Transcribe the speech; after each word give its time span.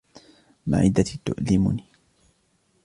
معدتي 0.67 1.19
تؤلمني. 1.25 1.83